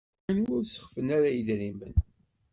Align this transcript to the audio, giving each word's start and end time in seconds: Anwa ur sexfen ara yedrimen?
Anwa 0.29 0.51
ur 0.57 0.65
sexfen 0.65 1.07
ara 1.15 1.29
yedrimen? 1.33 1.95